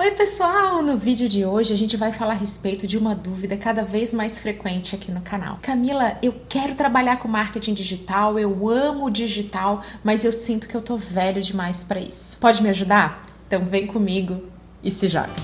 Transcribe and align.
Oi, 0.00 0.12
pessoal! 0.12 0.82
No 0.82 0.96
vídeo 0.96 1.28
de 1.28 1.44
hoje 1.44 1.74
a 1.74 1.76
gente 1.76 1.94
vai 1.94 2.10
falar 2.10 2.32
a 2.32 2.36
respeito 2.36 2.86
de 2.86 2.96
uma 2.96 3.14
dúvida 3.14 3.54
cada 3.58 3.84
vez 3.84 4.14
mais 4.14 4.38
frequente 4.38 4.94
aqui 4.94 5.12
no 5.12 5.20
canal. 5.20 5.58
Camila, 5.60 6.16
eu 6.22 6.34
quero 6.48 6.74
trabalhar 6.74 7.18
com 7.18 7.28
marketing 7.28 7.74
digital, 7.74 8.38
eu 8.38 8.66
amo 8.66 9.04
o 9.04 9.10
digital, 9.10 9.84
mas 10.02 10.24
eu 10.24 10.32
sinto 10.32 10.66
que 10.66 10.74
eu 10.74 10.80
tô 10.80 10.96
velho 10.96 11.42
demais 11.42 11.84
para 11.84 12.00
isso. 12.00 12.38
Pode 12.38 12.62
me 12.62 12.70
ajudar? 12.70 13.20
Então 13.46 13.66
vem 13.66 13.86
comigo 13.86 14.42
e 14.82 14.90
se 14.90 15.06
joga. 15.06 15.34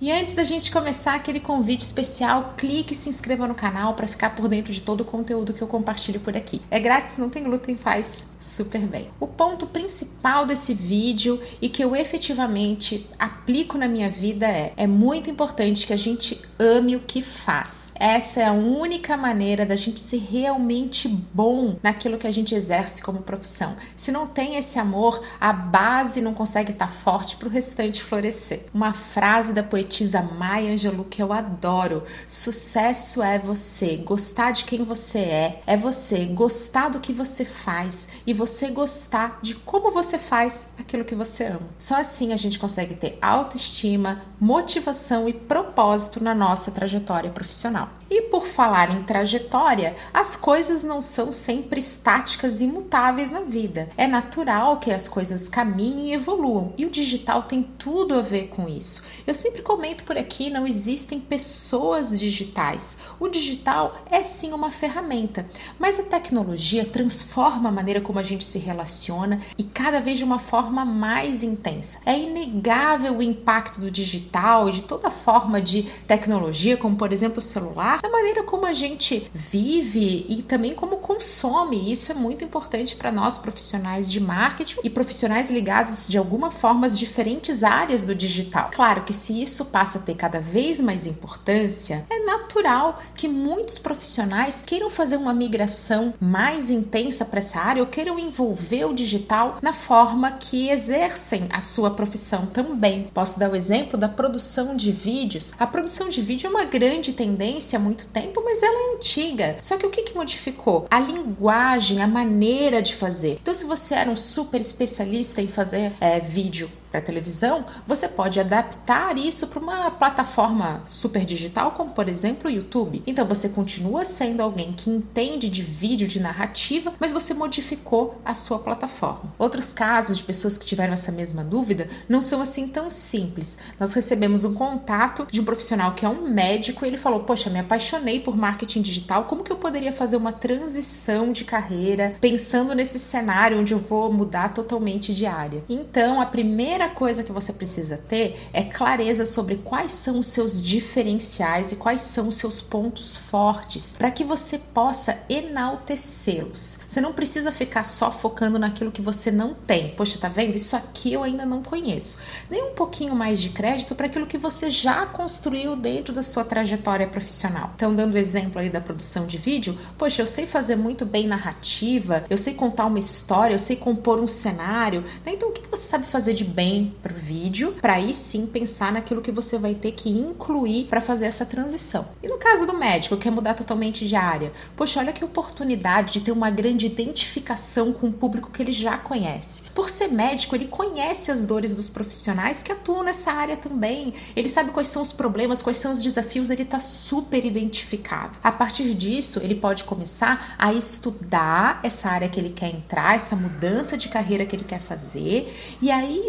E 0.00 0.10
antes 0.10 0.34
da 0.34 0.42
gente 0.42 0.72
começar 0.72 1.14
aquele 1.14 1.38
convite 1.38 1.82
especial, 1.82 2.54
clique 2.56 2.92
e 2.92 2.96
se 2.96 3.08
inscreva 3.08 3.46
no 3.46 3.54
canal 3.54 3.94
para 3.94 4.08
ficar 4.08 4.30
por 4.30 4.48
dentro 4.48 4.72
de 4.72 4.82
todo 4.82 5.02
o 5.02 5.04
conteúdo 5.04 5.54
que 5.54 5.62
eu 5.62 5.68
compartilho 5.68 6.18
por 6.18 6.36
aqui. 6.36 6.60
É 6.72 6.80
grátis, 6.80 7.18
não 7.18 7.30
tem 7.30 7.44
glúten, 7.44 7.76
faz 7.76 8.26
super 8.44 8.86
bem. 8.86 9.10
O 9.18 9.26
ponto 9.26 9.66
principal 9.66 10.46
desse 10.46 10.74
vídeo 10.74 11.40
e 11.60 11.68
que 11.68 11.82
eu 11.82 11.96
efetivamente 11.96 13.08
aplico 13.18 13.78
na 13.78 13.88
minha 13.88 14.10
vida 14.10 14.46
é: 14.46 14.72
é 14.76 14.86
muito 14.86 15.30
importante 15.30 15.86
que 15.86 15.92
a 15.92 15.96
gente 15.96 16.40
ame 16.58 16.94
o 16.94 17.00
que 17.00 17.22
faz. 17.22 17.84
Essa 17.96 18.40
é 18.40 18.44
a 18.44 18.52
única 18.52 19.16
maneira 19.16 19.64
da 19.64 19.76
gente 19.76 20.00
ser 20.00 20.18
realmente 20.18 21.08
bom 21.08 21.78
naquilo 21.82 22.18
que 22.18 22.26
a 22.26 22.32
gente 22.32 22.54
exerce 22.54 23.00
como 23.00 23.22
profissão. 23.22 23.76
Se 23.94 24.10
não 24.10 24.26
tem 24.26 24.56
esse 24.56 24.80
amor, 24.80 25.22
a 25.40 25.52
base 25.52 26.20
não 26.20 26.34
consegue 26.34 26.72
estar 26.72 26.92
forte 26.92 27.36
para 27.36 27.48
o 27.48 27.50
restante 27.50 28.02
florescer. 28.02 28.66
Uma 28.74 28.92
frase 28.92 29.52
da 29.52 29.62
poetisa 29.62 30.20
Maya 30.20 30.72
Angelou 30.72 31.04
que 31.04 31.22
eu 31.22 31.32
adoro: 31.32 32.02
sucesso 32.26 33.22
é 33.22 33.38
você 33.38 33.96
gostar 33.96 34.50
de 34.50 34.64
quem 34.64 34.82
você 34.84 35.18
é, 35.18 35.62
é 35.66 35.76
você 35.76 36.24
gostar 36.24 36.88
do 36.88 37.00
que 37.00 37.12
você 37.12 37.44
faz 37.44 38.08
e 38.26 38.33
você 38.34 38.68
gostar 38.68 39.38
de 39.40 39.54
como 39.54 39.90
você 39.90 40.18
faz 40.18 40.66
aquilo 40.78 41.04
que 41.04 41.14
você 41.14 41.44
ama. 41.44 41.68
Só 41.78 41.96
assim 42.00 42.32
a 42.32 42.36
gente 42.36 42.58
consegue 42.58 42.94
ter 42.94 43.18
autoestima, 43.22 44.22
motivação 44.40 45.28
e 45.28 45.32
propósito 45.32 46.22
na 46.22 46.34
nossa 46.34 46.70
trajetória 46.70 47.30
profissional. 47.30 47.88
E 48.10 48.22
por 48.22 48.46
falar 48.46 48.94
em 48.94 49.02
trajetória, 49.02 49.96
as 50.12 50.36
coisas 50.36 50.84
não 50.84 51.00
são 51.00 51.32
sempre 51.32 51.80
estáticas 51.80 52.60
e 52.60 52.64
imutáveis 52.64 53.30
na 53.30 53.40
vida. 53.40 53.88
É 53.96 54.06
natural 54.06 54.78
que 54.78 54.92
as 54.92 55.08
coisas 55.08 55.48
caminhem 55.48 56.10
e 56.10 56.12
evoluam, 56.12 56.72
e 56.76 56.84
o 56.84 56.90
digital 56.90 57.44
tem 57.44 57.62
tudo 57.62 58.14
a 58.14 58.20
ver 58.20 58.48
com 58.48 58.68
isso. 58.68 59.02
Eu 59.26 59.34
sempre 59.34 59.62
comento 59.62 60.04
por 60.04 60.18
aqui, 60.18 60.50
não 60.50 60.66
existem 60.66 61.18
pessoas 61.18 62.18
digitais. 62.18 62.98
O 63.18 63.28
digital 63.28 63.96
é 64.10 64.22
sim 64.22 64.52
uma 64.52 64.70
ferramenta, 64.70 65.46
mas 65.78 65.98
a 65.98 66.02
tecnologia 66.02 66.84
transforma 66.84 67.68
a 67.68 67.72
maneira 67.72 68.00
como 68.00 68.18
a 68.18 68.22
gente 68.22 68.44
se 68.44 68.58
relaciona 68.58 69.40
e 69.56 69.64
cada 69.64 70.00
vez 70.00 70.18
de 70.18 70.24
uma 70.24 70.38
forma 70.38 70.84
mais 70.84 71.42
intensa. 71.42 72.00
É 72.04 72.18
inegável 72.18 73.16
o 73.16 73.22
impacto 73.22 73.80
do 73.80 73.90
digital 73.90 74.68
e 74.68 74.72
de 74.72 74.82
toda 74.82 75.10
forma 75.10 75.60
de 75.60 75.84
tecnologia, 76.06 76.76
como 76.76 76.96
por 76.96 77.12
exemplo 77.12 77.38
o 77.38 77.42
celular, 77.42 77.93
na 78.02 78.10
maneira 78.10 78.42
como 78.42 78.66
a 78.66 78.74
gente 78.74 79.30
vive 79.32 80.26
e 80.28 80.42
também 80.42 80.74
como 80.74 80.98
consome. 80.98 81.92
Isso 81.92 82.12
é 82.12 82.14
muito 82.14 82.44
importante 82.44 82.96
para 82.96 83.12
nós 83.12 83.38
profissionais 83.38 84.10
de 84.10 84.20
marketing 84.20 84.80
e 84.82 84.90
profissionais 84.90 85.50
ligados 85.50 86.08
de 86.08 86.18
alguma 86.18 86.50
forma 86.50 86.86
às 86.86 86.98
diferentes 86.98 87.62
áreas 87.62 88.04
do 88.04 88.14
digital. 88.14 88.70
Claro 88.72 89.02
que 89.02 89.12
se 89.12 89.42
isso 89.42 89.66
passa 89.66 89.98
a 89.98 90.02
ter 90.02 90.14
cada 90.14 90.40
vez 90.40 90.80
mais 90.80 91.06
importância, 91.06 92.06
é 92.10 92.20
natural 92.20 92.98
que 93.14 93.28
muitos 93.28 93.78
profissionais 93.78 94.62
queiram 94.64 94.90
fazer 94.90 95.16
uma 95.16 95.34
migração 95.34 96.14
mais 96.20 96.70
intensa 96.70 97.24
para 97.24 97.38
essa 97.38 97.60
área 97.60 97.82
ou 97.82 97.88
queiram 97.88 98.18
envolver 98.18 98.84
o 98.84 98.94
digital 98.94 99.58
na 99.62 99.72
forma 99.72 100.30
que 100.32 100.70
exercem 100.70 101.48
a 101.50 101.60
sua 101.60 101.90
profissão 101.90 102.46
também. 102.46 103.10
Posso 103.12 103.38
dar 103.38 103.50
o 103.50 103.56
exemplo 103.56 103.98
da 103.98 104.08
produção 104.08 104.76
de 104.76 104.92
vídeos. 104.92 105.52
A 105.58 105.66
produção 105.66 106.08
de 106.08 106.20
vídeo 106.20 106.46
é 106.46 106.50
uma 106.50 106.64
grande 106.64 107.12
tendência 107.12 107.78
muito 107.84 108.06
tempo, 108.06 108.42
mas 108.44 108.62
ela 108.62 108.92
é 108.92 108.96
antiga. 108.96 109.56
Só 109.62 109.76
que 109.76 109.86
o 109.86 109.90
que, 109.90 110.02
que 110.02 110.14
modificou? 110.14 110.86
A 110.90 110.98
linguagem, 110.98 112.02
a 112.02 112.08
maneira 112.08 112.80
de 112.80 112.94
fazer. 112.94 113.38
Então, 113.42 113.54
se 113.54 113.64
você 113.64 113.94
era 113.94 114.10
um 114.10 114.16
super 114.16 114.60
especialista 114.60 115.40
em 115.42 115.46
fazer 115.46 115.92
é, 116.00 116.18
vídeo 116.18 116.70
para 116.94 117.00
televisão, 117.00 117.64
você 117.84 118.06
pode 118.06 118.38
adaptar 118.38 119.18
isso 119.18 119.48
para 119.48 119.58
uma 119.58 119.90
plataforma 119.90 120.84
super 120.86 121.24
digital, 121.24 121.72
como 121.72 121.90
por 121.90 122.08
exemplo 122.08 122.48
o 122.48 122.52
YouTube. 122.52 123.02
Então 123.04 123.26
você 123.26 123.48
continua 123.48 124.04
sendo 124.04 124.40
alguém 124.40 124.72
que 124.72 124.88
entende 124.88 125.48
de 125.48 125.60
vídeo, 125.60 126.06
de 126.06 126.20
narrativa, 126.20 126.94
mas 127.00 127.10
você 127.10 127.34
modificou 127.34 128.20
a 128.24 128.32
sua 128.32 128.60
plataforma. 128.60 129.34
Outros 129.36 129.72
casos 129.72 130.18
de 130.18 130.22
pessoas 130.22 130.56
que 130.56 130.64
tiveram 130.64 130.94
essa 130.94 131.10
mesma 131.10 131.42
dúvida 131.42 131.88
não 132.08 132.22
são 132.22 132.40
assim 132.40 132.68
tão 132.68 132.88
simples. 132.88 133.58
Nós 133.80 133.92
recebemos 133.92 134.44
um 134.44 134.54
contato 134.54 135.26
de 135.28 135.40
um 135.40 135.44
profissional 135.44 135.94
que 135.94 136.06
é 136.06 136.08
um 136.08 136.28
médico 136.28 136.84
e 136.84 136.88
ele 136.88 136.96
falou: 136.96 137.24
Poxa, 137.24 137.50
me 137.50 137.58
apaixonei 137.58 138.20
por 138.20 138.36
marketing 138.36 138.82
digital, 138.82 139.24
como 139.24 139.42
que 139.42 139.50
eu 139.50 139.56
poderia 139.56 139.92
fazer 139.92 140.16
uma 140.16 140.32
transição 140.32 141.32
de 141.32 141.44
carreira 141.44 142.14
pensando 142.20 142.72
nesse 142.72 143.00
cenário 143.00 143.58
onde 143.58 143.74
eu 143.74 143.80
vou 143.80 144.12
mudar 144.12 144.54
totalmente 144.54 145.12
de 145.12 145.26
área? 145.26 145.64
Então, 145.68 146.20
a 146.20 146.26
primeira 146.26 146.83
primeira 146.84 146.88
coisa 146.88 147.24
que 147.24 147.32
você 147.32 147.52
precisa 147.52 147.96
ter 147.96 148.36
é 148.52 148.62
clareza 148.62 149.24
sobre 149.26 149.56
quais 149.56 149.92
são 149.92 150.18
os 150.18 150.26
seus 150.26 150.62
diferenciais 150.62 151.72
e 151.72 151.76
quais 151.76 152.02
são 152.02 152.28
os 152.28 152.36
seus 152.36 152.60
pontos 152.60 153.16
fortes 153.16 153.94
para 153.96 154.10
que 154.10 154.24
você 154.24 154.58
possa 154.58 155.18
enaltecê-los. 155.28 156.80
Você 156.86 157.00
não 157.00 157.12
precisa 157.12 157.52
ficar 157.52 157.84
só 157.84 158.10
focando 158.10 158.58
naquilo 158.58 158.92
que 158.92 159.00
você 159.00 159.30
não 159.30 159.54
tem. 159.54 159.90
Poxa, 159.90 160.18
tá 160.18 160.28
vendo? 160.28 160.54
Isso 160.54 160.76
aqui 160.76 161.12
eu 161.12 161.22
ainda 161.22 161.46
não 161.46 161.62
conheço. 161.62 162.18
Nem 162.50 162.62
um 162.62 162.74
pouquinho 162.74 163.14
mais 163.14 163.40
de 163.40 163.50
crédito 163.50 163.94
para 163.94 164.06
aquilo 164.06 164.26
que 164.26 164.38
você 164.38 164.70
já 164.70 165.06
construiu 165.06 165.76
dentro 165.76 166.12
da 166.12 166.22
sua 166.22 166.44
trajetória 166.44 167.06
profissional. 167.06 167.72
Então, 167.76 167.94
dando 167.94 168.18
exemplo 168.18 168.60
aí 168.60 168.68
da 168.68 168.80
produção 168.80 169.26
de 169.26 169.38
vídeo, 169.38 169.78
poxa, 169.96 170.22
eu 170.22 170.26
sei 170.26 170.46
fazer 170.46 170.76
muito 170.76 171.06
bem 171.06 171.26
narrativa, 171.26 172.24
eu 172.28 172.36
sei 172.36 172.54
contar 172.54 172.86
uma 172.86 172.98
história, 172.98 173.54
eu 173.54 173.58
sei 173.58 173.76
compor 173.76 174.20
um 174.20 174.28
cenário. 174.28 175.02
Né? 175.24 175.32
Então, 175.34 175.48
o 175.48 175.52
que 175.52 175.66
você 175.70 175.88
sabe 175.88 176.06
fazer 176.06 176.34
de 176.34 176.44
bem? 176.44 176.73
Para 177.02 177.12
o 177.12 177.16
vídeo, 177.16 177.72
para 177.80 177.94
aí 177.94 178.14
sim 178.14 178.46
pensar 178.46 178.92
naquilo 178.92 179.20
que 179.20 179.32
você 179.32 179.58
vai 179.58 179.74
ter 179.74 179.92
que 179.92 180.08
incluir 180.08 180.84
para 180.84 181.00
fazer 181.00 181.26
essa 181.26 181.46
transição. 181.46 182.08
E 182.22 182.28
no 182.28 182.38
caso 182.38 182.66
do 182.66 182.76
médico, 182.76 183.16
que 183.16 183.24
quer 183.24 183.30
mudar 183.30 183.54
totalmente 183.54 184.06
de 184.06 184.16
área, 184.16 184.52
poxa, 184.76 185.00
olha 185.00 185.12
que 185.12 185.24
oportunidade 185.24 186.14
de 186.14 186.20
ter 186.20 186.32
uma 186.32 186.50
grande 186.50 186.86
identificação 186.86 187.92
com 187.92 188.08
o 188.08 188.12
público 188.12 188.50
que 188.50 188.62
ele 188.62 188.72
já 188.72 188.96
conhece. 188.96 189.62
Por 189.74 189.88
ser 189.88 190.08
médico, 190.08 190.54
ele 190.54 190.66
conhece 190.66 191.30
as 191.30 191.44
dores 191.44 191.74
dos 191.74 191.88
profissionais 191.88 192.62
que 192.62 192.72
atuam 192.72 193.02
nessa 193.02 193.32
área 193.32 193.56
também. 193.56 194.14
Ele 194.34 194.48
sabe 194.48 194.70
quais 194.70 194.88
são 194.88 195.02
os 195.02 195.12
problemas, 195.12 195.62
quais 195.62 195.78
são 195.78 195.92
os 195.92 196.02
desafios, 196.02 196.50
ele 196.50 196.62
está 196.62 196.80
super 196.80 197.44
identificado. 197.44 198.36
A 198.42 198.52
partir 198.52 198.94
disso, 198.94 199.40
ele 199.42 199.54
pode 199.54 199.84
começar 199.84 200.54
a 200.58 200.72
estudar 200.72 201.80
essa 201.82 202.08
área 202.08 202.28
que 202.28 202.38
ele 202.38 202.50
quer 202.50 202.74
entrar, 202.74 203.14
essa 203.14 203.36
mudança 203.36 203.96
de 203.96 204.08
carreira 204.08 204.46
que 204.46 204.54
ele 204.54 204.64
quer 204.64 204.80
fazer, 204.80 205.52
e 205.80 205.90
aí 205.90 206.26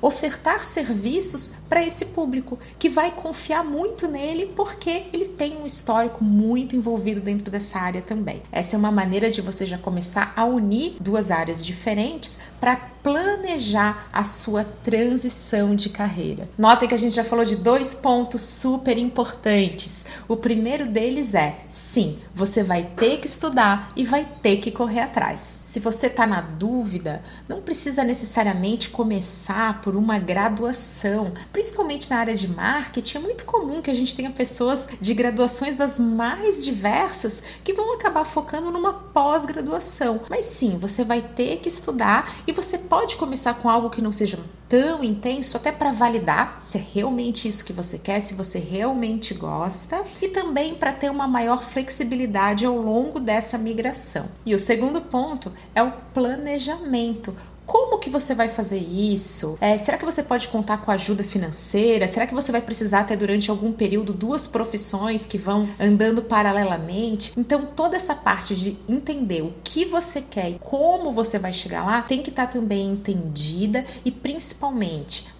ofertar 0.00 0.64
serviços 0.64 1.52
para 1.68 1.84
esse 1.84 2.06
público 2.06 2.58
que 2.78 2.88
vai 2.88 3.10
confiar 3.10 3.64
muito 3.64 4.08
nele 4.08 4.46
porque 4.56 5.04
ele 5.12 5.26
tem 5.26 5.56
um 5.56 5.66
histórico 5.66 6.24
muito 6.24 6.74
envolvido 6.74 7.20
dentro 7.20 7.50
dessa 7.50 7.78
área 7.78 8.02
também. 8.02 8.42
Essa 8.50 8.76
é 8.76 8.78
uma 8.78 8.92
maneira 8.92 9.30
de 9.30 9.40
você 9.40 9.64
já 9.64 9.78
começar 9.78 10.32
a 10.34 10.44
unir 10.44 10.96
duas 11.00 11.30
áreas 11.30 11.64
diferentes 11.64 12.38
para 12.60 12.76
planejar 13.02 14.08
a 14.12 14.24
sua 14.24 14.64
transição 14.64 15.74
de 15.74 15.88
carreira. 15.88 16.48
Notem 16.58 16.88
que 16.88 16.94
a 16.94 16.98
gente 16.98 17.14
já 17.14 17.24
falou 17.24 17.44
de 17.44 17.56
dois 17.56 17.94
pontos 17.94 18.42
super 18.42 18.98
importantes. 18.98 20.04
O 20.26 20.36
primeiro 20.36 20.86
deles 20.86 21.34
é: 21.34 21.60
sim, 21.68 22.18
você 22.34 22.62
vai 22.62 22.82
ter 22.96 23.18
que 23.18 23.26
estudar 23.26 23.88
e 23.96 24.04
vai 24.04 24.26
ter 24.42 24.56
que 24.58 24.70
correr 24.70 25.00
atrás. 25.00 25.60
Se 25.64 25.78
você 25.78 26.08
está 26.08 26.26
na 26.26 26.40
dúvida, 26.40 27.22
não 27.48 27.62
precisa 27.62 28.02
necessariamente 28.02 28.90
começar 28.90 29.27
por 29.82 29.96
uma 29.96 30.18
graduação. 30.18 31.32
Principalmente 31.52 32.10
na 32.10 32.18
área 32.18 32.34
de 32.34 32.48
marketing, 32.48 33.18
é 33.18 33.20
muito 33.20 33.44
comum 33.44 33.82
que 33.82 33.90
a 33.90 33.94
gente 33.94 34.14
tenha 34.14 34.30
pessoas 34.30 34.88
de 35.00 35.14
graduações 35.14 35.76
das 35.76 35.98
mais 35.98 36.64
diversas 36.64 37.42
que 37.62 37.72
vão 37.72 37.94
acabar 37.94 38.24
focando 38.24 38.70
numa 38.70 38.92
pós-graduação. 38.92 40.20
Mas 40.28 40.44
sim, 40.44 40.78
você 40.78 41.04
vai 41.04 41.20
ter 41.20 41.58
que 41.58 41.68
estudar 41.68 42.36
e 42.46 42.52
você 42.52 42.78
pode 42.78 43.16
começar 43.16 43.54
com 43.54 43.68
algo 43.68 43.90
que 43.90 44.02
não 44.02 44.12
seja 44.12 44.38
tão 44.68 45.02
intenso 45.02 45.56
até 45.56 45.72
para 45.72 45.90
validar 45.90 46.58
se 46.60 46.78
é 46.78 46.84
realmente 46.94 47.48
isso 47.48 47.64
que 47.64 47.72
você 47.72 47.98
quer, 47.98 48.20
se 48.20 48.34
você 48.34 48.58
realmente 48.58 49.32
gosta 49.34 50.02
e 50.20 50.28
também 50.28 50.74
para 50.74 50.92
ter 50.92 51.10
uma 51.10 51.26
maior 51.26 51.62
flexibilidade 51.62 52.66
ao 52.66 52.76
longo 52.76 53.18
dessa 53.18 53.56
migração. 53.56 54.26
E 54.44 54.54
o 54.54 54.58
segundo 54.58 55.00
ponto 55.00 55.52
é 55.74 55.82
o 55.82 55.92
planejamento. 56.12 57.34
Como 57.68 57.98
que 57.98 58.08
você 58.08 58.34
vai 58.34 58.48
fazer 58.48 58.78
isso? 58.78 59.58
É, 59.60 59.76
será 59.76 59.98
que 59.98 60.04
você 60.04 60.22
pode 60.22 60.48
contar 60.48 60.78
com 60.78 60.90
ajuda 60.90 61.22
financeira? 61.22 62.08
Será 62.08 62.26
que 62.26 62.32
você 62.32 62.50
vai 62.50 62.62
precisar 62.62 63.04
ter 63.04 63.14
durante 63.14 63.50
algum 63.50 63.72
período 63.72 64.14
duas 64.14 64.46
profissões 64.46 65.26
que 65.26 65.36
vão 65.36 65.68
andando 65.78 66.22
paralelamente? 66.22 67.30
Então, 67.36 67.66
toda 67.66 67.94
essa 67.94 68.14
parte 68.14 68.56
de 68.56 68.78
entender 68.88 69.42
o 69.42 69.52
que 69.62 69.84
você 69.84 70.22
quer 70.22 70.52
e 70.52 70.58
como 70.58 71.12
você 71.12 71.38
vai 71.38 71.52
chegar 71.52 71.84
lá 71.84 72.00
tem 72.00 72.22
que 72.22 72.30
estar 72.30 72.46
tá 72.46 72.52
também 72.52 72.86
entendida 72.86 73.84
e 74.02 74.10
principalmente 74.10 74.57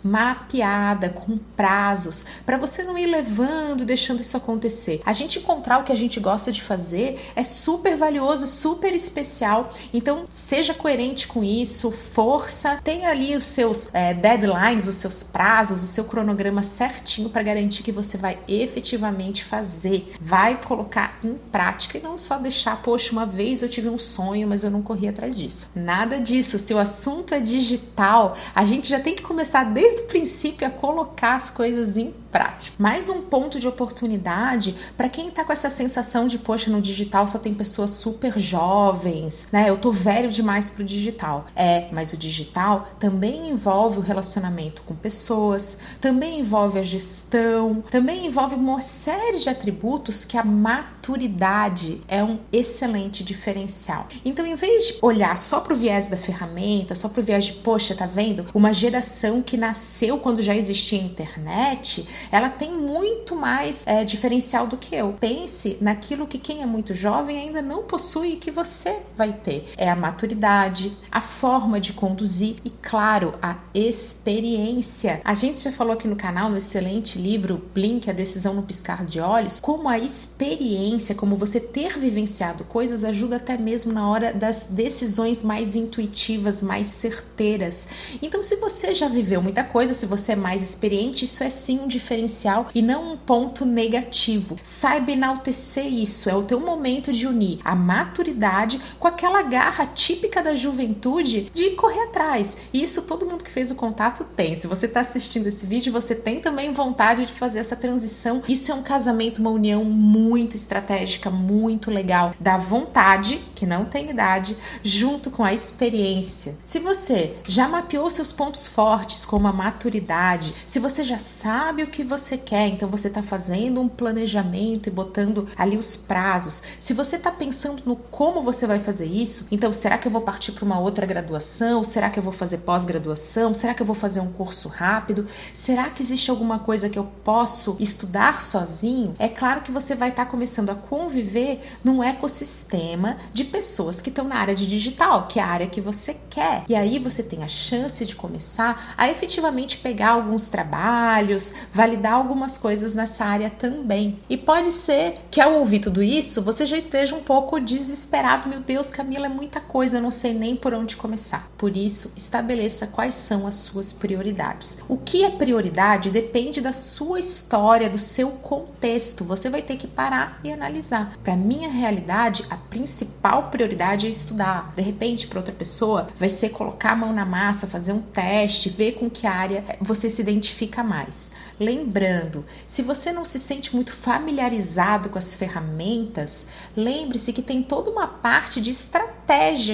mapeada 0.03 1.09
com 1.09 1.37
prazos 1.39 2.25
para 2.47 2.57
você 2.57 2.83
não 2.83 2.97
ir 2.97 3.07
levando, 3.07 3.85
deixando 3.85 4.21
isso 4.21 4.37
acontecer. 4.37 5.03
A 5.05 5.13
gente 5.13 5.39
encontrar 5.39 5.79
o 5.81 5.85
que 5.85 5.93
a 5.93 5.97
gente 5.97 6.21
gosta 6.21 6.53
de 6.53 6.63
fazer 6.63 7.21
é 7.35 7.43
super 7.43 7.97
valioso, 7.97 8.47
super 8.47 8.95
especial. 8.95 9.73
Então, 9.93 10.25
seja 10.31 10.73
coerente 10.73 11.27
com 11.27 11.43
isso 11.43 11.91
força, 11.91 12.81
tenha 12.83 13.11
ali 13.11 13.37
os 13.37 13.47
seus 13.47 13.89
é, 13.93 14.15
deadlines, 14.15 14.87
os 14.87 14.97
seus 14.97 15.23
prazos, 15.23 15.83
o 15.83 15.87
seu 15.87 16.05
cronograma 16.05 16.63
certinho 16.63 17.31
para 17.31 17.43
garantir 17.43 17.83
que 17.83 17.93
você 17.93 18.17
vai 18.17 18.39
efetivamente 18.47 19.45
fazer, 19.45 20.15
vai 20.21 20.61
colocar 20.61 21.19
em 21.23 21.35
prática 21.51 21.99
e 21.99 22.03
não 22.03 22.19
só 22.19 22.39
deixar, 22.39 22.83
poxa, 22.83 23.13
uma 23.13 23.27
vez 23.27 23.63
eu 23.63 23.69
tive 23.69 23.89
um 23.89 23.99
sonho, 23.99 24.47
mas 24.47 24.65
eu 24.65 24.71
não 24.71 24.83
corri 24.83 25.09
atrás 25.09 25.37
disso. 25.37 25.71
Nada 25.75 26.21
disso. 26.21 26.59
Se 26.59 26.73
o 26.73 26.79
assunto 26.79 27.35
é 27.35 27.41
digital, 27.41 28.37
a 28.55 28.65
gente 28.65 28.89
já 28.89 29.01
tem 29.01 29.08
que 29.15 29.23
começar 29.23 29.65
desde 29.65 30.03
o 30.03 30.05
princípio 30.05 30.67
a 30.67 30.71
colocar 30.71 31.35
as 31.35 31.51
coisas 31.51 31.97
em 31.97 32.13
prática. 32.31 32.77
Mais 32.79 33.09
um 33.09 33.23
ponto 33.23 33.59
de 33.59 33.67
oportunidade 33.67 34.75
para 34.97 35.09
quem 35.09 35.29
está 35.29 35.45
com 35.45 35.53
essa 35.53 35.71
sensação 35.71 36.27
de, 36.27 36.39
poxa, 36.39 36.71
no 36.71 36.81
digital 36.81 37.27
só 37.27 37.39
tem 37.39 37.55
pessoas 37.55 37.93
super 37.93 38.39
jovens, 38.39 39.49
né? 39.51 39.69
Eu 39.69 39.79
tô 39.79 39.91
velho 39.91 40.31
demais 40.31 40.71
pro 40.71 40.85
digital. 40.85 41.47
É, 41.57 41.89
mas 41.93 42.13
o 42.13 42.17
digital 42.17 42.89
também 42.99 43.49
envolve 43.49 43.99
o 43.99 44.03
relacionamento 44.03 44.83
com 44.83 44.95
pessoas, 44.95 45.79
também 46.01 46.41
envolve 46.41 46.79
a 46.79 46.83
gestão, 46.83 47.83
também 47.91 48.27
envolve 48.27 48.55
uma 48.55 48.81
série 48.81 49.39
de 49.39 49.49
atributos 49.49 50.25
que 50.25 50.37
a 50.37 50.45
maturidade 50.45 52.03
é 52.09 52.23
um 52.23 52.39
excelente 52.53 53.25
diferencial. 53.25 54.07
Então, 54.25 54.45
em 54.47 54.55
vez 54.55 54.89
de 54.89 54.99
olhar 55.01 55.37
só 55.39 55.61
pro 55.61 55.75
viés 55.75 56.09
da 56.09 56.17
ferramenta, 56.17 56.95
só 56.95 57.09
pro 57.09 57.23
viés 57.23 57.47
de, 57.47 57.53
poxa, 57.55 57.95
tá 57.95 58.07
vendo? 58.07 58.47
Uma 58.55 58.73
geração 58.73 58.98
que 59.43 59.57
nasceu 59.57 60.19
quando 60.19 60.43
já 60.43 60.55
existia 60.55 61.01
internet, 61.01 62.07
ela 62.31 62.49
tem 62.49 62.73
muito 62.73 63.35
mais 63.35 63.85
é, 63.87 64.05
diferencial 64.05 64.67
do 64.67 64.77
que 64.77 64.95
eu. 64.95 65.15
Pense 65.21 65.79
naquilo 65.81 66.27
que 66.27 66.39
quem 66.39 66.63
é 66.63 66.67
muito 66.67 66.95
jovem 66.95 67.39
ainda 67.39 67.63
não 67.63 67.83
possui 67.83 68.35
e 68.35 68.37
que 68.37 68.51
você 68.51 69.01
vai 69.17 69.33
ter. 69.33 69.73
É 69.77 69.89
a 69.91 69.97
maturidade, 69.97 70.97
a 71.11 71.21
forma 71.21 71.81
de 71.81 71.93
conduzir 71.93 72.57
e, 72.65 72.71
claro, 72.71 73.35
a 73.41 73.57
experiência. 73.75 75.21
A 75.25 75.35
gente 75.35 75.59
já 75.59 75.73
falou 75.73 75.93
aqui 75.93 76.09
no 76.09 76.17
canal, 76.17 76.51
no 76.51 76.59
excelente 76.59 77.19
livro 77.19 77.63
Blink, 77.75 78.11
A 78.11 78.13
Decisão 78.13 78.55
no 78.55 78.63
Piscar 78.63 79.05
de 79.05 79.21
Olhos, 79.21 79.61
como 79.61 79.89
a 79.89 79.99
experiência, 79.99 81.15
como 81.15 81.37
você 81.37 81.61
ter 81.61 81.99
vivenciado 81.99 82.65
coisas 82.65 83.05
ajuda 83.05 83.37
até 83.37 83.57
mesmo 83.57 83.93
na 83.93 84.09
hora 84.09 84.33
das 84.33 84.67
decisões 84.67 85.43
mais 85.43 85.75
intuitivas, 85.75 86.63
mais 86.63 86.87
certeiras. 86.89 87.89
Então, 88.23 88.43
se 88.43 88.57
você 88.57 88.88
já 88.95 89.09
viveu 89.09 89.43
muita 89.43 89.65
coisa, 89.65 89.95
se 89.95 90.07
você 90.07 90.33
é 90.33 90.37
mais 90.37 90.63
experiente, 90.63 91.25
isso 91.25 91.43
é 91.43 91.51
sim 91.51 91.81
um 91.81 91.89
diferencial 91.89 92.69
e 92.75 92.83
não 92.83 93.13
um 93.13 93.17
ponto 93.17 93.65
negativo. 93.65 94.57
Saiba 94.63 95.13
enaltecer 95.13 95.87
isso, 95.87 96.29
é 96.29 96.35
o 96.35 96.43
teu 96.43 96.61
momento 96.61 97.13
de 97.13 97.27
unir 97.27 97.59
a 97.65 97.75
maturidade 97.75 98.81
com 98.99 99.09
aquela 99.09 99.43
garra 99.43 99.87
típica 99.87 100.43
da 100.43 100.55
juventude 100.55 101.51
de 101.53 101.71
correr 101.71 102.05
atrás. 102.05 102.57
E 102.73 102.83
isso 102.83 103.03
todo 103.03 103.27
mundo 103.27 103.45
que 103.45 103.51
fez 103.51 103.71
o 103.71 103.75
contato 103.75 104.25
tem. 104.25 104.55
Se 104.55 104.67
você 104.67 104.87
está 104.87 105.01
assistindo 105.01 105.47
esse 105.47 105.67
vídeo, 105.67 105.93
você 105.93 106.15
tem 106.15 106.41
também 106.41 106.73
vontade 106.73 107.27
de 107.27 107.33
fazer 107.33 107.59
essa 107.59 107.77
transição. 107.77 108.43
Isso 108.49 108.71
é 108.71 108.75
um 108.75 108.83
casamento, 108.83 109.39
uma 109.39 109.51
união 109.51 109.85
muito 109.85 110.57
estratégica, 110.57 111.31
muito 111.31 111.91
legal. 111.91 112.35
Da 112.39 112.57
vontade, 112.57 113.41
que 113.55 113.67
não 113.67 113.85
tem 113.85 114.11
idade, 114.11 114.57
junto 114.83 115.31
com 115.31 115.45
a 115.45 115.53
experiência. 115.53 116.57
Se 116.63 116.79
você 116.79 117.37
já 117.45 117.69
mapeou 117.69 118.09
seus 118.11 118.33
pontos 118.33 118.67
fortes, 118.79 119.25
como 119.25 119.49
a 119.49 119.53
maturidade, 119.53 120.55
se 120.65 120.79
você 120.79 121.03
já 121.03 121.19
sabe 121.19 121.83
o 121.83 121.89
que 121.89 122.05
você 122.05 122.39
quer, 122.39 122.69
então 122.69 122.89
você 122.89 123.09
está 123.09 123.21
fazendo 123.21 123.81
um 123.81 123.89
planejamento 123.89 124.87
e 124.87 124.93
botando 124.93 125.49
ali 125.57 125.77
os 125.77 125.97
prazos. 125.97 126.63
Se 126.79 126.95
você 126.95 127.17
está 127.17 127.29
pensando 127.29 127.83
no 127.85 127.97
como 127.97 128.41
você 128.41 128.69
vai 128.69 128.79
fazer 128.79 129.07
isso, 129.07 129.49
então 129.51 129.73
será 129.73 129.99
que 129.99 130.07
eu 130.07 130.13
vou 130.13 130.21
partir 130.21 130.53
para 130.53 130.65
uma 130.65 130.79
outra 130.79 131.05
graduação? 131.05 131.83
Será 131.83 132.09
que 132.09 132.21
eu 132.21 132.23
vou 132.23 132.33
fazer 132.33 132.59
pós-graduação? 132.59 133.53
Será 133.53 133.75
que 133.75 133.83
eu 133.83 133.87
vou 133.87 133.97
fazer 133.97 134.21
um 134.21 134.31
curso 134.31 134.69
rápido? 134.69 135.27
Será 135.53 135.91
que 135.91 136.01
existe 136.01 136.31
alguma 136.31 136.61
coisa 136.61 136.89
que 136.89 137.01
eu 137.01 137.09
posso 137.25 137.77
estudar 137.81 138.41
sozinho? 138.43 139.17
É 139.19 139.29
claro 139.29 139.63
que 139.63 139.73
você 139.73 139.97
vai 139.97 140.11
estar 140.11 140.27
tá 140.27 140.31
começando 140.31 140.71
a 140.71 140.77
conviver 140.77 141.63
num 141.83 142.01
ecossistema 142.01 143.17
de 143.33 143.43
pessoas 143.43 144.01
que 144.01 144.09
estão 144.09 144.25
na 144.25 144.37
área 144.37 144.55
de 144.55 144.69
digital, 144.69 145.27
que 145.27 145.41
é 145.41 145.43
a 145.43 145.49
área 145.49 145.67
que 145.67 145.81
você 145.81 146.17
quer. 146.31 146.63
E 146.69 146.77
aí 146.77 147.01
você 147.01 147.25
tem 147.25 147.43
a 147.43 147.49
chance 147.49 148.07
de 148.07 148.15
começar 148.15 148.68
a 148.97 149.09
efetivamente 149.11 149.79
pegar 149.79 150.11
alguns 150.11 150.47
trabalhos, 150.47 151.53
validar 151.73 152.15
algumas 152.15 152.57
coisas 152.59 152.95
nessa 152.95 153.25
área 153.25 153.51
também. 153.51 154.19
E 154.29 154.37
pode 154.37 154.73
ser 154.73 155.15
que 155.31 155.41
ao 155.41 155.55
ouvir 155.55 155.81
tudo 155.81 156.03
isso, 156.03 156.43
você 156.43 156.67
já 156.67 156.77
esteja 156.77 157.15
um 157.15 157.23
pouco 157.23 157.61
desesperado. 157.61 158.49
Meu 158.49 158.61
Deus, 158.61 158.91
Camila, 158.91 159.27
é 159.27 159.31
muita 159.31 159.61
coisa, 159.61 159.99
eu 159.99 160.03
não 160.03 160.11
sei 160.11 160.33
nem 160.33 160.57
por 160.57 160.75
onde 160.75 160.97
começar. 160.97 161.49
Por 161.57 161.77
isso, 161.77 162.13
estabeleça 162.17 162.87
quais 162.87 163.15
são 163.15 163.47
as 163.47 163.55
suas 163.55 163.93
prioridades. 163.93 164.79
O 164.89 164.97
que 164.97 165.25
é 165.25 165.31
prioridade 165.31 166.11
depende 166.11 166.61
da 166.61 166.73
sua 166.73 167.21
história, 167.21 167.91
do 167.91 167.99
seu 167.99 168.31
contexto. 168.31 169.25
Você 169.25 169.51
vai 169.51 169.63
ter 169.63 169.77
que 169.77 169.87
parar 169.87 170.41
e 170.43 170.53
analisar. 170.53 171.13
Para 171.23 171.37
minha 171.37 171.69
realidade, 171.69 172.45
a 172.51 172.57
principal 172.57 173.51
prioridade 173.51 174.07
é 174.07 174.11
estudar. 174.11 174.73
De 174.75 174.83
repente, 174.83 175.27
para 175.27 175.39
outra 175.39 175.55
pessoa, 175.55 176.09
vai 176.19 176.29
ser 176.29 176.51
colocar 176.51 176.93
a 176.93 176.97
mão 176.97 177.13
na 177.13 177.25
massa, 177.25 177.67
fazer 177.67 177.93
um 177.93 178.01
teste, 178.01 178.48
ver 178.69 178.93
com 178.93 179.11
que 179.11 179.27
área 179.27 179.65
você 179.81 180.09
se 180.09 180.23
identifica 180.23 180.83
mais. 180.83 181.31
Lembrando, 181.59 182.45
se 182.67 182.83
você 182.83 183.13
não 183.13 183.25
se 183.25 183.39
sente 183.39 183.75
muito 183.75 183.93
familiarizado 183.93 185.11
com 185.11 185.19
as 185.19 185.35
ferramentas, 185.35 186.47
lembre-se 186.77 187.33
que 187.33 187.43
tem 187.43 187.63
toda 187.63 187.91
uma 187.91 188.07
parte 188.07 188.61
de 188.61 188.71
estratégia 188.71 189.18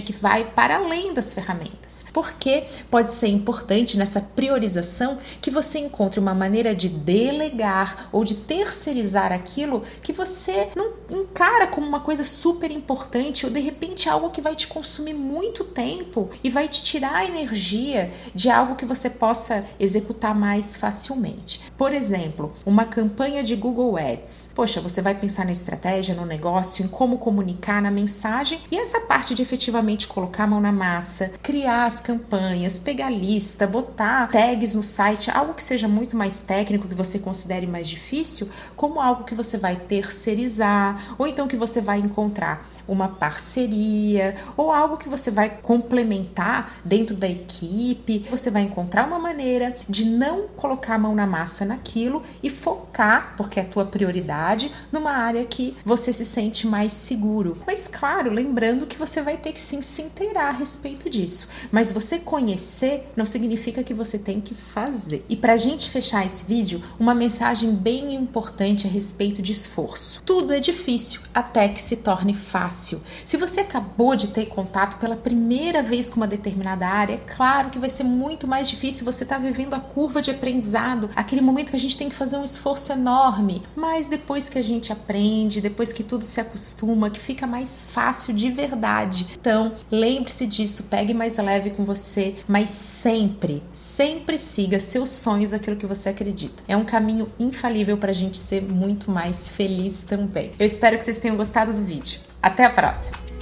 que 0.04 0.12
vai 0.12 0.44
para 0.44 0.76
além 0.76 1.14
das 1.14 1.32
ferramentas. 1.32 2.04
Porque 2.12 2.64
pode 2.90 3.14
ser 3.14 3.28
importante 3.28 3.96
nessa 3.96 4.20
priorização 4.20 5.18
que 5.40 5.50
você 5.50 5.78
encontre 5.78 6.18
uma 6.18 6.34
maneira 6.34 6.74
de 6.74 6.88
delegar 6.88 8.08
ou 8.10 8.24
de 8.24 8.34
terceirizar 8.34 9.32
aquilo 9.32 9.82
que 10.02 10.12
você 10.12 10.68
não 10.74 10.92
encara 11.08 11.68
como 11.68 11.86
uma 11.86 12.00
coisa 12.00 12.24
super 12.24 12.70
importante 12.70 13.46
ou 13.46 13.52
de 13.52 13.60
repente 13.60 14.08
algo 14.08 14.30
que 14.30 14.40
vai 14.40 14.56
te 14.56 14.66
consumir 14.66 15.14
muito 15.14 15.64
tempo 15.64 16.30
e 16.42 16.50
vai 16.50 16.66
te 16.66 16.82
tirar 16.82 17.14
a 17.14 17.24
energia 17.24 18.10
de 18.34 18.50
algo 18.50 18.74
que 18.74 18.84
você 18.84 19.08
possa 19.08 19.64
executar 19.78 20.34
mais 20.34 20.74
facilmente. 20.74 21.60
Por 21.76 21.92
exemplo, 21.92 22.54
uma 22.66 22.84
campanha 22.84 23.44
de 23.44 23.54
Google 23.54 23.96
Ads. 23.96 24.50
Poxa, 24.54 24.80
você 24.80 25.00
vai 25.00 25.14
pensar 25.14 25.44
na 25.44 25.52
estratégia, 25.52 26.14
no 26.14 26.26
negócio, 26.26 26.84
em 26.84 26.88
como 26.88 27.18
comunicar 27.18 27.80
na 27.80 27.90
mensagem 27.90 28.60
e 28.70 28.78
essa 28.78 29.00
parte 29.00 29.34
de 29.34 29.43
efetivamente 29.44 30.08
colocar 30.08 30.44
a 30.44 30.46
mão 30.46 30.60
na 30.60 30.72
massa, 30.72 31.30
criar 31.42 31.84
as 31.84 32.00
campanhas, 32.00 32.78
pegar 32.78 33.10
lista, 33.10 33.66
botar 33.66 34.28
tags 34.28 34.74
no 34.74 34.82
site, 34.82 35.30
algo 35.30 35.54
que 35.54 35.62
seja 35.62 35.86
muito 35.86 36.16
mais 36.16 36.40
técnico, 36.40 36.88
que 36.88 36.94
você 36.94 37.18
considere 37.18 37.66
mais 37.66 37.88
difícil, 37.88 38.50
como 38.74 39.00
algo 39.00 39.24
que 39.24 39.34
você 39.34 39.56
vai 39.56 39.76
terceirizar 39.76 41.14
ou 41.18 41.26
então 41.26 41.46
que 41.46 41.56
você 41.56 41.80
vai 41.80 41.98
encontrar 41.98 42.68
uma 42.86 43.08
parceria 43.08 44.34
ou 44.56 44.70
algo 44.70 44.96
que 44.96 45.08
você 45.08 45.30
vai 45.30 45.58
complementar 45.58 46.74
dentro 46.84 47.16
da 47.16 47.28
equipe. 47.28 48.26
Você 48.30 48.50
vai 48.50 48.62
encontrar 48.62 49.06
uma 49.06 49.18
maneira 49.18 49.76
de 49.88 50.04
não 50.04 50.48
colocar 50.48 50.94
a 50.94 50.98
mão 50.98 51.14
na 51.14 51.26
massa 51.26 51.64
naquilo 51.64 52.22
e 52.42 52.50
focar, 52.50 53.34
porque 53.36 53.58
é 53.58 53.62
a 53.62 53.66
tua 53.66 53.84
prioridade, 53.84 54.70
numa 54.92 55.12
área 55.12 55.44
que 55.44 55.76
você 55.84 56.12
se 56.12 56.24
sente 56.24 56.66
mais 56.66 56.92
seguro. 56.92 57.58
Mas 57.66 57.88
claro, 57.88 58.30
lembrando 58.30 58.86
que 58.86 58.98
você 58.98 59.22
vai 59.22 59.33
vai 59.34 59.36
ter 59.36 59.52
que 59.52 59.60
sim 59.60 59.82
se 59.82 60.00
inteirar 60.00 60.48
a 60.48 60.52
respeito 60.52 61.10
disso. 61.10 61.48
Mas 61.72 61.90
você 61.90 62.18
conhecer 62.18 63.08
não 63.16 63.26
significa 63.26 63.82
que 63.82 63.92
você 63.92 64.16
tem 64.16 64.40
que 64.40 64.54
fazer. 64.54 65.24
E 65.28 65.34
para 65.34 65.54
a 65.54 65.56
gente 65.56 65.90
fechar 65.90 66.24
esse 66.24 66.44
vídeo, 66.44 66.82
uma 66.98 67.14
mensagem 67.14 67.74
bem 67.74 68.14
importante 68.14 68.86
a 68.86 68.90
respeito 68.90 69.42
de 69.42 69.50
esforço. 69.50 70.22
Tudo 70.24 70.52
é 70.52 70.60
difícil 70.60 71.20
até 71.34 71.68
que 71.68 71.82
se 71.82 71.96
torne 71.96 72.32
fácil. 72.32 73.02
Se 73.26 73.36
você 73.36 73.60
acabou 73.60 74.14
de 74.14 74.28
ter 74.28 74.46
contato 74.46 74.98
pela 74.98 75.16
primeira 75.16 75.82
vez 75.82 76.08
com 76.08 76.16
uma 76.16 76.28
determinada 76.28 76.86
área, 76.86 77.14
é 77.14 77.18
claro 77.18 77.70
que 77.70 77.78
vai 77.78 77.90
ser 77.90 78.04
muito 78.04 78.46
mais 78.46 78.68
difícil 78.68 79.04
você 79.04 79.24
estar 79.24 79.36
tá 79.36 79.42
vivendo 79.42 79.74
a 79.74 79.80
curva 79.80 80.22
de 80.22 80.30
aprendizado, 80.30 81.10
aquele 81.16 81.40
momento 81.40 81.70
que 81.70 81.76
a 81.76 81.80
gente 81.80 81.98
tem 81.98 82.08
que 82.08 82.14
fazer 82.14 82.36
um 82.36 82.44
esforço 82.44 82.92
enorme. 82.92 83.62
Mas 83.74 84.06
depois 84.06 84.48
que 84.48 84.58
a 84.58 84.62
gente 84.62 84.92
aprende, 84.92 85.60
depois 85.60 85.92
que 85.92 86.04
tudo 86.04 86.24
se 86.24 86.40
acostuma, 86.40 87.10
que 87.10 87.18
fica 87.18 87.46
mais 87.46 87.84
fácil 87.90 88.32
de 88.32 88.48
verdade. 88.50 89.23
Então, 89.32 89.72
lembre-se 89.90 90.46
disso, 90.46 90.84
pegue 90.84 91.14
mais 91.14 91.36
leve 91.36 91.70
com 91.70 91.84
você, 91.84 92.36
mas 92.46 92.70
sempre, 92.70 93.62
sempre 93.72 94.38
siga 94.38 94.80
seus 94.80 95.10
sonhos, 95.10 95.52
aquilo 95.52 95.76
que 95.76 95.86
você 95.86 96.08
acredita. 96.08 96.62
É 96.66 96.76
um 96.76 96.84
caminho 96.84 97.28
infalível 97.38 97.96
para 97.96 98.10
a 98.10 98.14
gente 98.14 98.38
ser 98.38 98.62
muito 98.62 99.10
mais 99.10 99.48
feliz 99.48 100.02
também. 100.02 100.52
Eu 100.58 100.66
espero 100.66 100.96
que 100.96 101.04
vocês 101.04 101.18
tenham 101.18 101.36
gostado 101.36 101.72
do 101.72 101.84
vídeo. 101.84 102.20
Até 102.42 102.64
a 102.64 102.70
próxima! 102.70 103.33